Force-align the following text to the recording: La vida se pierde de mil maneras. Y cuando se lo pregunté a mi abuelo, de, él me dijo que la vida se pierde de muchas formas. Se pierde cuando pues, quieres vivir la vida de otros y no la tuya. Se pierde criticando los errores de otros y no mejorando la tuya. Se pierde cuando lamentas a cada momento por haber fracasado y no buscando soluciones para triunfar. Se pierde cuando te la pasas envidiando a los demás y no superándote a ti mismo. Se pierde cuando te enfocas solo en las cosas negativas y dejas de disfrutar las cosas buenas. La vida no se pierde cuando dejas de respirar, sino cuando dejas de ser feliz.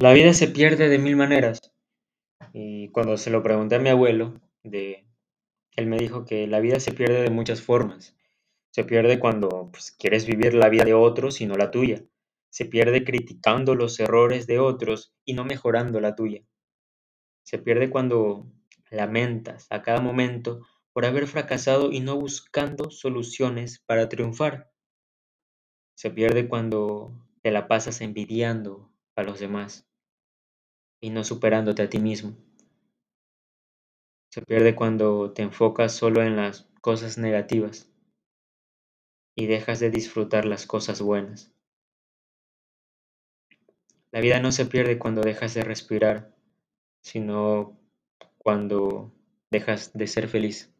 La 0.00 0.12
vida 0.12 0.34
se 0.34 0.48
pierde 0.48 0.88
de 0.88 0.98
mil 0.98 1.14
maneras. 1.14 1.72
Y 2.52 2.88
cuando 2.88 3.16
se 3.16 3.30
lo 3.30 3.44
pregunté 3.44 3.76
a 3.76 3.78
mi 3.78 3.90
abuelo, 3.90 4.40
de, 4.64 5.06
él 5.76 5.86
me 5.86 5.96
dijo 5.98 6.24
que 6.24 6.48
la 6.48 6.58
vida 6.58 6.80
se 6.80 6.92
pierde 6.92 7.22
de 7.22 7.30
muchas 7.30 7.62
formas. 7.62 8.16
Se 8.72 8.82
pierde 8.82 9.20
cuando 9.20 9.70
pues, 9.70 9.92
quieres 9.92 10.26
vivir 10.26 10.54
la 10.54 10.68
vida 10.68 10.84
de 10.84 10.94
otros 10.94 11.40
y 11.40 11.46
no 11.46 11.54
la 11.54 11.70
tuya. 11.70 12.02
Se 12.50 12.64
pierde 12.64 13.04
criticando 13.04 13.76
los 13.76 14.00
errores 14.00 14.48
de 14.48 14.58
otros 14.58 15.14
y 15.24 15.34
no 15.34 15.44
mejorando 15.44 16.00
la 16.00 16.16
tuya. 16.16 16.42
Se 17.44 17.58
pierde 17.58 17.88
cuando 17.88 18.46
lamentas 18.90 19.68
a 19.70 19.82
cada 19.82 20.00
momento 20.00 20.66
por 20.92 21.04
haber 21.04 21.28
fracasado 21.28 21.92
y 21.92 22.00
no 22.00 22.16
buscando 22.16 22.90
soluciones 22.90 23.78
para 23.78 24.08
triunfar. 24.08 24.72
Se 25.94 26.10
pierde 26.10 26.48
cuando 26.48 27.12
te 27.42 27.52
la 27.52 27.68
pasas 27.68 28.00
envidiando 28.00 28.90
a 29.16 29.22
los 29.22 29.40
demás 29.40 29.86
y 31.00 31.10
no 31.10 31.24
superándote 31.24 31.82
a 31.82 31.88
ti 31.88 31.98
mismo. 31.98 32.36
Se 34.30 34.42
pierde 34.42 34.74
cuando 34.74 35.32
te 35.32 35.42
enfocas 35.42 35.92
solo 35.92 36.22
en 36.22 36.36
las 36.36 36.68
cosas 36.80 37.18
negativas 37.18 37.88
y 39.36 39.46
dejas 39.46 39.80
de 39.80 39.90
disfrutar 39.90 40.44
las 40.44 40.66
cosas 40.66 41.00
buenas. 41.00 41.52
La 44.10 44.20
vida 44.20 44.40
no 44.40 44.50
se 44.52 44.66
pierde 44.66 44.98
cuando 44.98 45.22
dejas 45.22 45.54
de 45.54 45.62
respirar, 45.62 46.34
sino 47.00 47.78
cuando 48.38 49.12
dejas 49.50 49.92
de 49.92 50.06
ser 50.06 50.28
feliz. 50.28 50.73